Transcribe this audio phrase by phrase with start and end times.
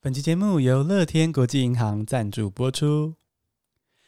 [0.00, 3.16] 本期节目由乐天国际银行赞助播出。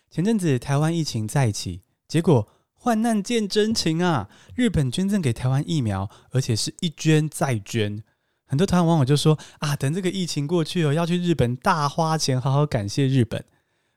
[0.08, 4.30] 前阵子台湾疫情再起，结果患难见真情啊！
[4.54, 8.04] 日本捐赠给台湾疫苗，而且是一捐再捐。
[8.46, 13.44] 很多台湾网友就说啊，等这个疫情过去哦，要去日本大花钱，好好感谢日本。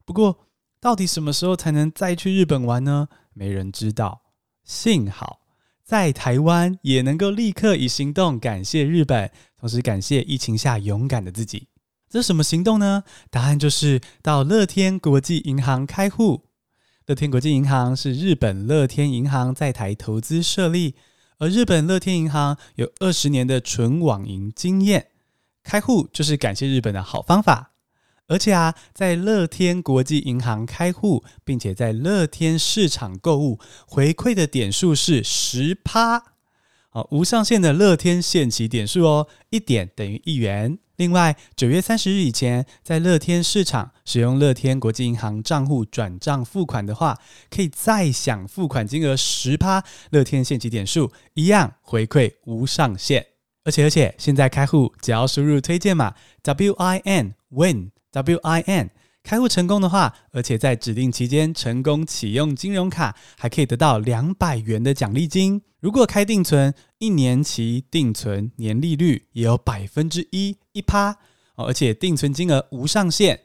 [0.03, 0.47] 不过，
[0.79, 3.07] 到底什么时候才能再去日本玩呢？
[3.35, 4.23] 没人知道。
[4.63, 5.41] 幸好
[5.83, 11.67] 在台湾也能够立刻以行动感谢日本，同时感谢疫情下勇敢的自己。
[12.13, 13.03] 这是什么行动呢？
[13.31, 16.43] 答案就是到乐天国际银行开户。
[17.07, 20.93] 乐天国际银行是日本乐天银行在台投资设立，
[21.39, 25.07] 而日本乐天银行有二十年的纯网银经验，
[25.63, 27.71] 开户就是感谢日本的好方法。
[28.27, 36.23] 而且啊，在乐天国际银行开户，并且在乐天市场购物，回馈的点数是十趴。
[36.91, 40.77] 好，无上限的乐天现期点数哦，一点等于一元。
[40.97, 47.17] 另外，九月三十日以前在乐天市场使用乐天国际银行账户转账付款的话，
[47.49, 53.25] 可以再享付款金额十趴，乐天现期点数一样回馈无上限。
[53.63, 58.89] 而且而且，现在开户只要输入推荐码 W I N WIN W I N。
[59.23, 65.61] 开户成功的话，而且在指定期间成功启用金融卡，还可以得到两百元的奖励金。
[65.79, 71.17] 如果开定存，一年期定存年利率也有百分之一一趴，
[71.55, 73.39] 而且定存金额无上限。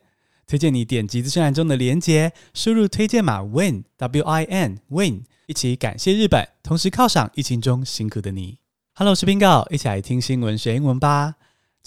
[0.48, 8.58] 推荐你点击资讯栏中的链接，输入推荐码 WIN W I N WIN，一起感谢日本，同时犒赏疫情中辛苦的你。
[8.94, 11.37] Hello，我是 Bingo，一起来听新闻学英文吧。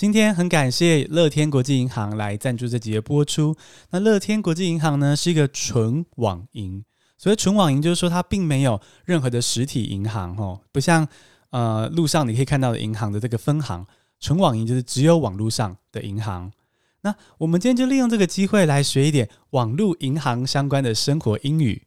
[0.01, 3.55] 今天很感谢乐天国际银行来赞助这集的播出。
[3.91, 6.83] 那乐天国际银行呢，是一个纯网银，
[7.19, 11.07] 所谓纯网银就是说它并没有任何的实体银行哦，不像
[11.51, 13.85] 呃路上你可以看到的银行的这个分行，
[14.19, 16.51] 纯网银就是只有网络上的银行。
[17.01, 21.83] 那我们今天就利用这个机会来学一点网络银行相关的生活英语。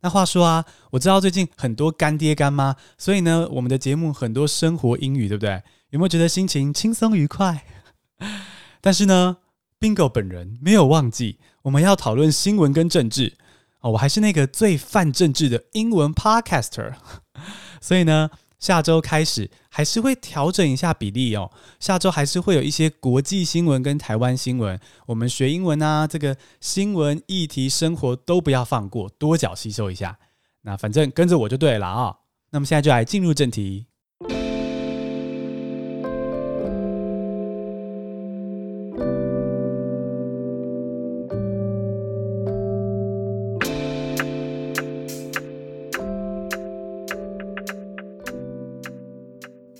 [0.00, 5.62] 那话说啊，我知道最近很多干爹干妈，所以呢，我们的节目很多生活英语，对不对？
[5.90, 7.64] 有没有觉得心情轻松愉快？
[8.80, 9.38] 但是呢
[9.78, 13.34] ，Bingo 本人没有忘记，我们要讨论新闻跟政治
[13.80, 13.92] 哦。
[13.92, 16.94] 我还是那个最泛政治的英文 Podcaster，
[17.80, 21.50] 所以呢，下周开始还是会调整一下比例哦。
[21.78, 30.18] 下周还是会有一些国际新闻跟台湾新闻，我们学英文啊，这个新闻议题、生活都不要放过，多角吸收一下。
[30.62, 32.16] 那反正跟着我就对了啊。
[32.50, 33.86] 那么现在就来进入正题。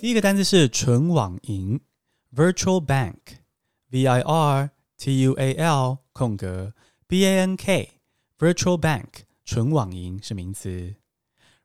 [0.00, 1.78] 第一个单词是纯网银
[2.34, 6.72] ，virtual bank，v i r t u a l 空格
[7.06, 10.94] b a n k，virtual bank 纯网银是名词。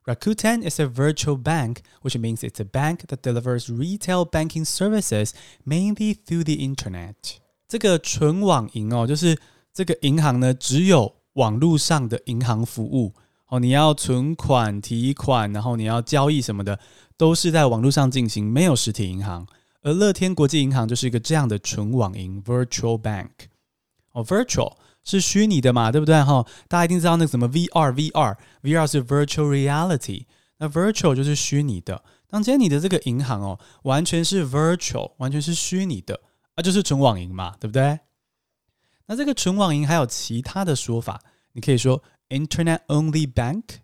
[0.04, 5.30] Rakuten is a virtual bank, which means it's a bank that delivers retail banking services
[5.64, 7.14] mainly through the internet。
[7.66, 9.40] 这个纯网银哦，就是
[9.72, 13.14] 这个银行呢，只有网络上的银行服务。
[13.48, 16.80] 哦，你要存款、提款，然后你要交易什么的，
[17.16, 19.46] 都是在网络上进行，没有实体银行。
[19.82, 23.30] 而乐天国际银行就是一个这样的纯网银 （virtual bank）。
[24.10, 24.74] 哦，virtual
[25.04, 26.20] 是虚拟的嘛，对不对？
[26.24, 30.24] 哈、大家一定知道那个什么 VR，VR，VR 是 virtual reality。
[30.58, 32.02] 那 virtual 就是虚拟的。
[32.28, 36.20] 当今天你的这个银行哦，完全是 virtual，完全是虚拟的，
[36.56, 38.00] 啊，就是纯网银嘛，对不对？
[39.06, 41.20] 那这个纯网银还有其他的说法，
[41.52, 42.02] 你可以说。
[42.28, 43.80] Internet only bank,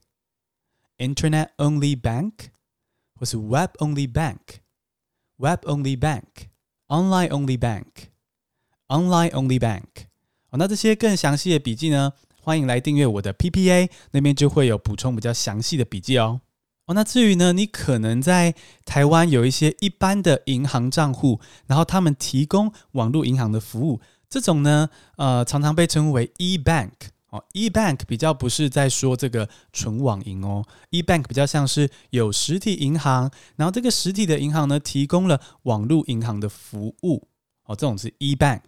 [0.99, 2.33] Internet only bank，
[3.15, 4.39] 或是 Web only bank,
[5.37, 6.49] Web only bank,
[6.89, 7.87] Online only bank,
[8.89, 10.07] Online only bank。
[10.51, 12.13] 哦，那这些更详细的笔记呢？
[12.43, 16.41] 欢迎来订阅我的 PPA，那边就会有补充比较详细的笔记哦。
[16.87, 26.91] 哦，那至于呢，你可能在台湾有一些一般的银行账户，然后他们提供网络银行的服务，这种呢，呃，常常被称为 e-bank。
[27.33, 37.27] 哦，e-bank 比较不是在说这个纯网银哦，e-bank 比较像是有实体银行，然后这个实体的银行呢，提供了网络银行的服务，
[37.65, 38.61] 哦，这种是 e-bank。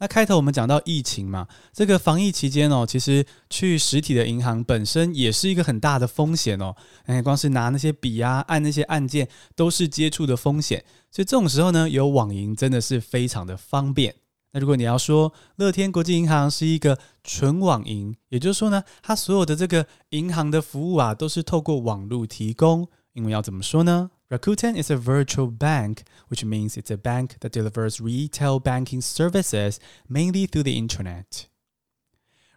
[0.00, 6.74] 那开头我们讲到疫情嘛，这个防疫期间哦，其实去实体的银行本身也是一个很大的风险哦，
[7.06, 14.14] 哎，光是拿那些笔啊，按那些按键都是接触的风险，所以这种时候呢，有网银真的是非常的方便。
[14.57, 22.87] 那如果你要说乐天国际银行是一个纯网银，也就是说呢，它所有的这个银行的服务啊，都是透过网络提供。
[23.13, 25.99] 英文要怎么说呢 Rakuten is a virtual bank,
[26.29, 29.77] which means it's a bank that delivers retail banking services
[30.07, 31.45] mainly through the internet.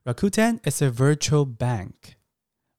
[0.04, 2.16] Rakuten is a virtual bank,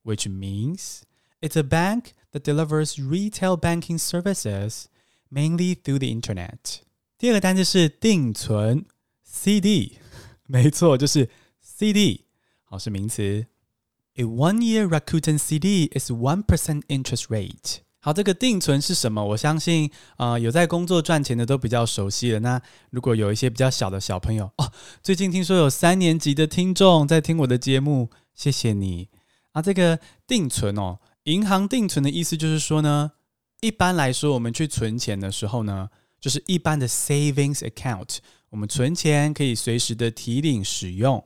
[0.04, 1.02] which means
[1.40, 4.86] it's a bank that delivers retail banking services
[5.30, 6.82] mainly through the internet.
[7.20, 8.86] 第二个单词是定存
[9.33, 9.97] ，CD，
[10.47, 11.31] 没错，就是
[11.63, 12.27] CD，
[12.65, 13.47] 好，是名词。
[14.17, 17.79] A one-year Rakuten CD is one percent interest rate。
[17.99, 19.25] 好，这个定存是什么？
[19.25, 22.41] 我相信啊、有在工作赚钱的都比较熟悉了。
[22.41, 24.71] 那如果有一些比较小的小朋友哦，
[25.03, 29.09] 最近听说有三年级的听众在听我的节目，谢谢你
[29.53, 29.63] 啊。
[29.63, 33.13] 这个定存哦，银行定存的意思就是说呢，
[33.61, 35.89] 一般来说我们去存钱的时候呢，
[36.21, 38.19] 就是一般的 savings account，
[38.53, 41.25] 我们存钱可以随时的提领使用。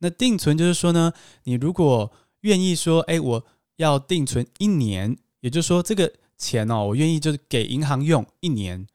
[0.00, 1.12] 那定存就是说呢，
[1.44, 5.16] 你如果愿意说，哎，我要定存一年。
[5.40, 8.86] 也就是说，这个钱哦，我愿意就是给银行用一年，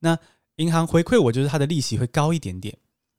[0.00, 0.18] 那
[0.56, 2.76] 银行回馈我就是它的利息会高一点点。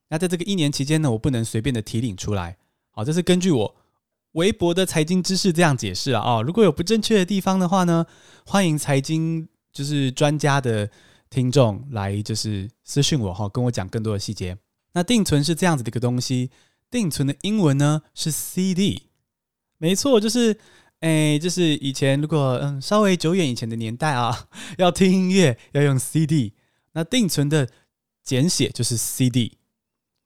[0.10, 2.58] 那在这个一年期间呢，我不能随便的提领出来。
[2.92, 3.76] 好，这是根据我
[4.34, 6.42] 微薄的财经知识这样解释了啊。
[6.42, 8.06] 如果有不正确的地方的话呢，
[8.46, 10.90] 欢迎财经就是专家的
[11.30, 14.58] 听众来就是私信我哈，跟我讲更多的细节。
[14.94, 16.52] 那定存是这样子的一个东西，
[16.90, 19.10] 定存的英文呢是 CD，
[19.78, 20.60] 没错，就是。
[21.02, 24.48] 哎，就是以前如果嗯稍微久远以前的年代啊，
[24.80, 26.54] 要听音乐要用 CD，
[26.94, 27.70] 那定存的
[28.24, 29.60] 简写就是 CD。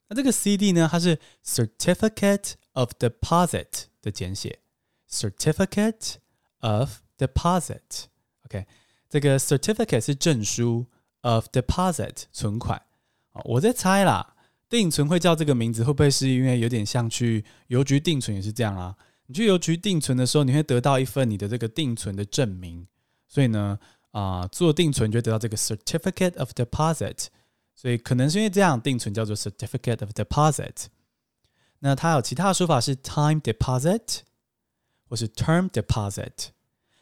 [0.07, 4.59] 那这个 CD 呢，它是 Certificate of Deposit 的简写
[5.09, 6.17] ，Certificate
[6.59, 8.05] of Deposit。
[8.45, 8.65] OK，
[9.09, 10.85] 这个 Certificate 是证书
[11.21, 12.81] ，of Deposit 存款。
[13.45, 14.35] 我在猜啦，
[14.69, 18.95] 定存会叫这个名字，会不会是因为有点像去邮局定存也是这样啊？
[19.25, 22.85] 你去邮局定存的时候，你会得到一份你的这个定存的证明，
[23.27, 23.79] 所以呢，
[24.11, 27.27] 啊、做定存就得到这个 certificate of deposit，
[27.73, 30.85] 所以可能是因为这样，定存叫做 certificate of deposit。
[31.79, 34.19] 那它有其他的说法是 time deposit
[35.07, 36.49] 或是 term deposit。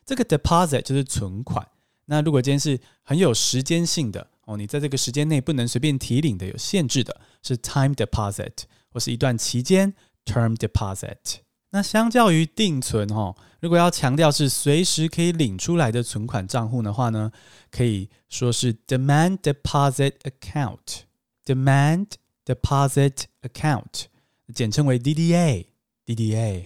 [0.05, 1.67] 这个 deposit 就是存款。
[2.07, 9.93] 那如果今天是很有时间性的哦，你在这个时间内不能随便提领的，有限制的，是 time deposit 或是一段期间
[10.25, 11.41] term deposit。
[11.69, 17.31] 那相较于定存哈，如果要强调是随时可以领出来的存款账户的话呢，
[17.69, 22.07] 可以说是 demand deposit account，demand
[22.45, 24.05] deposit account，
[24.53, 25.67] 简称为 DDA，。
[26.07, 26.63] DDA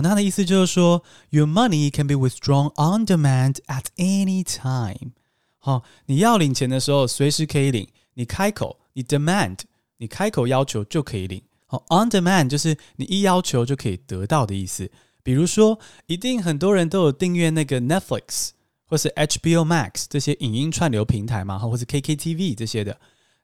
[0.00, 5.12] 那它的意思就是说，Your money can be withdrawn on demand at any time。
[5.58, 9.58] 好，你要领钱的时候，随时可以领，你开口，你 demand，
[9.98, 11.42] 你开口要求就可以领。
[11.66, 14.90] 好，on demand 就是你一要求就可以得到的意思。
[15.22, 18.50] 比如说，一定很多人都有订阅那个 Netflix
[18.86, 22.98] 或是 HBO Max 这些影音串流平台嘛，或是 KKTV 这些的。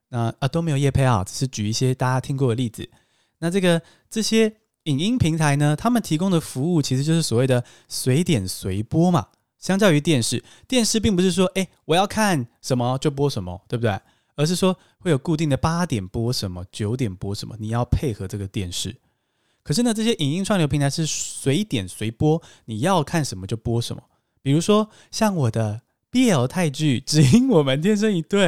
[0.08, 2.88] 那啊都没有业配啊，只是举一些大家听过的例子。
[3.38, 9.28] 那这个这些影音平台呢，他们提供的服务其实就是所谓的随点随播嘛。
[9.58, 13.98] 相较于电视，电视并不是说，哎，我要看什么就播什么，对不对？
[14.36, 18.96] 而是说会有固定的八点播什么，九点播什么，你要配合这个电视。
[19.62, 24.02] 可是呢，这些影音串流平台是随点随播，你要看什么就播什么。
[24.42, 25.80] 比如说像我的
[26.12, 28.46] BL 泰剧《只因我们天生一对》，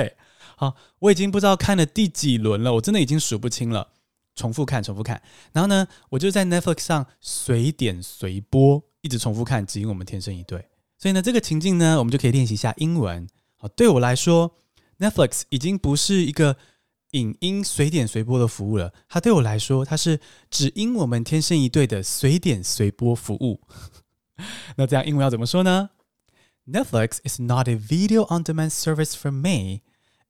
[0.56, 3.88] 好，我已经不知道看了第几轮了，我真的已经数不清了。
[4.38, 5.20] 重复看，重复看。
[5.52, 10.58] 然后呢，我就在 Netflix 上随点随播，一直重复看《只因我们天生一对》。
[10.96, 13.28] 所以呢，这个情境呢，我们就可以练习一下英文。
[13.56, 14.54] 好，对我来说。
[15.00, 16.56] Netflix 已经不是一个
[17.12, 20.18] 影音随点随播的服务了，它对我来说，它是
[20.50, 23.60] 只因我们天生一对的随点随播服务。
[24.76, 25.90] 那这样英文要怎么说呢
[26.66, 29.82] ？Netflix is not a video on demand service for me.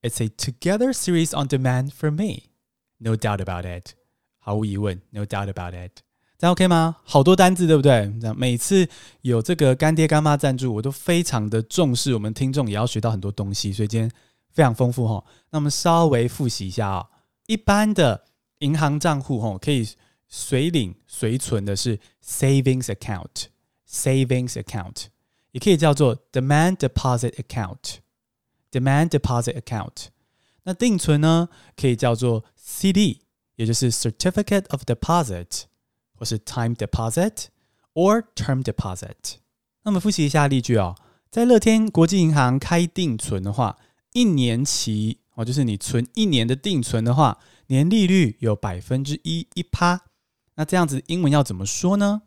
[0.02, 2.50] It's a together series on demand for me.
[2.98, 3.94] No doubt about it.
[4.38, 6.02] 毫无疑问，No doubt about it.
[6.38, 6.96] 这样 OK 吗？
[7.04, 8.12] 好多单字，对不对？
[8.20, 8.88] 这样每次
[9.22, 14.10] 有这个干爹干妈赞助，我都非常的重视，我们听众也要学到很多东西，所以今天。
[14.50, 17.06] 非常丰富哈，那我们稍微复习一下啊。
[17.46, 18.24] 一般的
[18.58, 19.88] 银行账户哈，可以
[20.26, 25.04] 随领随存的是 savings account，savings account
[25.52, 30.06] 也可以叫做 demand deposit account，demand deposit account。
[30.67, 33.21] 那定存呢，可以叫做 CD，
[33.55, 35.63] 也就是 certificate of deposit，
[36.15, 37.45] 或是 time deposit
[37.93, 39.35] or term deposit。
[39.83, 40.95] 那我们复习一下例句哦，
[41.29, 43.77] 在乐天国际银行开定存的话。
[44.15, 50.01] 一年期哦，就是你存一年的定存的话，年利率有百分之一一趴。
[50.53, 52.21] 那这样子英文要怎么说呢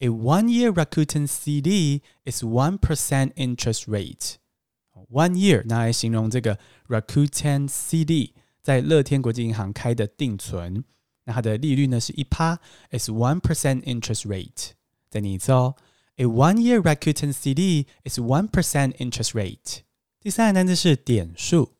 [0.00, 4.34] A one-year Rakuten CD is one percent interest rate.
[5.10, 10.84] One year 拿来形容这个 Rakuten CD 在乐天国际银行开的定存，
[11.24, 12.58] 那它的利率呢是一趴，
[12.90, 14.70] is one percent interest rate。
[15.08, 15.76] 再念一次哦，
[16.16, 19.82] A one-year Rakuten CD is one percent interest rate。
[20.20, 21.74] 第三个单词是点数，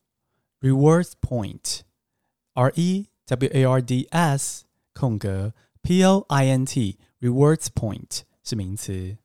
[0.61, 8.21] Rewards Point，R E W A R D S 空格 P O I N T，Rewards Point
[8.45, 9.19] 是名词。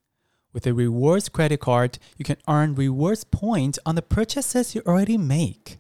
[0.53, 5.19] With a rewards credit card, you can earn rewards points on the purchases you already
[5.19, 5.79] make.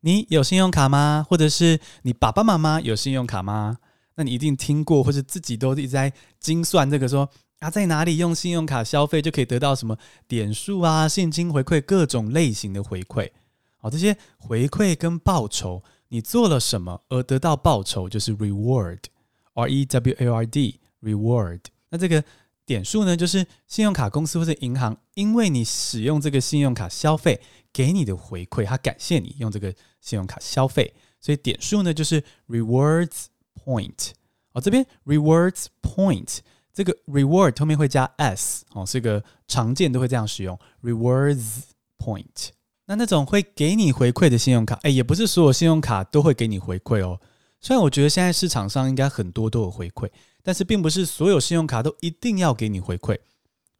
[0.00, 1.24] 你有信用卡吗？
[1.28, 3.78] 或者是你爸爸妈妈有信用卡吗？
[4.16, 13.30] 那你一定听过，或者自己都一直在精算这个说啊，在哪里用信用卡消费就可以得到什么点数啊、现金回馈、各种类型的回馈。
[13.78, 21.60] 好，这些回馈跟报酬，你做了什么而得到报酬，就是 reward，R E W A R D，reward。
[21.90, 22.24] 那这个。
[22.66, 27.40] 点数呢，就是信用卡公司或者银行，因为你使用这个信用卡消费
[27.72, 33.26] 给你的回馈，他感谢你用这个信用卡消费，所以点数呢就是 rewards
[33.64, 34.10] point。
[34.52, 36.38] 哦，这边 rewards point
[36.74, 41.62] 这个 reward 后面会加 s，哦，是个常见都会这样使用 rewards
[41.98, 42.48] point。
[42.86, 47.20] 那那种会给你回馈的信用卡，哎，也不是所有信用卡都会给你回馈哦。
[47.60, 50.08] 虽然我觉得现在市场上应该很多都有回馈，
[50.46, 53.18] 但是并不是所有信用卡都一定要给你回馈，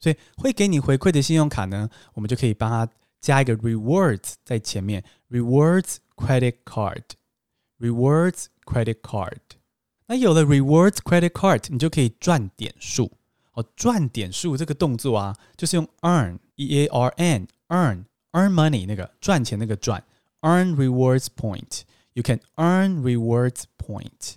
[0.01, 9.39] 所以会给你回馈的信用卡呢，我们就可以帮它加一个 rewards 在前面，rewards credit card，rewards credit card。
[10.09, 13.13] 那有了 rewards credit card，你就可以赚点数
[13.53, 13.65] 哦。
[13.77, 20.03] 赚点数这个动作啊，就是用 earn，e a r n，earn，earn money 那个赚钱那个赚
[20.41, 21.83] ，earn rewards point。
[22.15, 24.35] You can earn rewards point，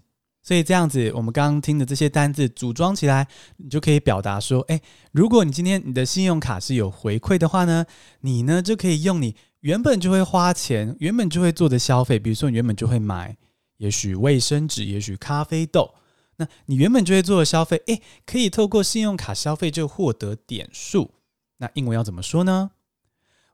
[0.50, 3.27] 所以这样子，我们刚刚听的这些单字组装起来，
[3.58, 7.86] 你就可以表达说，诶，如果你今天你的信用卡是有回馈的话呢，
[8.22, 13.38] 你呢就可以用你原本就会花钱、原本就会做的消费，比如说你原本就会买，
[13.77, 15.94] 也许卫生纸，也许咖啡豆，
[16.38, 21.12] 那你原本就会做的消费，诶，可以透过信用卡消费就获得点数。
[21.58, 22.72] 那英文要怎么说呢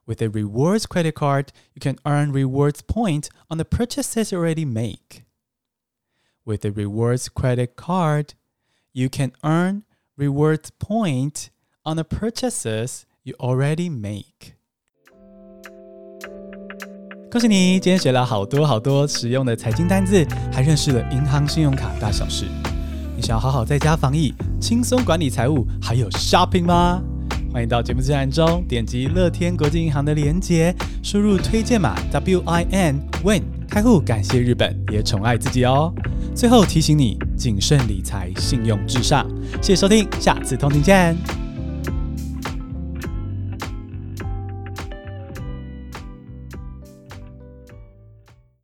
[0.06, 4.66] ？With a rewards credit card, you can earn rewards point on the purchases you already
[4.66, 5.25] make.
[6.46, 8.34] With a rewards credit card,
[8.92, 9.82] you can earn
[10.16, 11.50] rewards point
[11.84, 14.54] on the purchases you already make.
[17.32, 22.46] 恭喜你，今天学了好多好多实用的财经单字，还认识了银行信用卡大小事。
[23.16, 27.02] 你想要好好在家防疫、轻松管理财务，还有 shopping 吗？
[27.52, 30.72] 欢迎到节目资讯中点击乐天国际银行的连结，
[31.02, 35.92] 输入推荐码 WIN WIN 开户，感谢日本，也宠爱自己哦。
[36.36, 39.26] 最后提醒你，谨慎理财，信用至上。
[39.62, 41.45] 谢谢收听，下次通勤见。